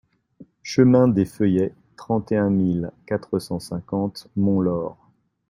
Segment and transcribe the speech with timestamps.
[0.63, 4.97] Chemin des Feuillets, trente et un mille quatre cent cinquante Montlaur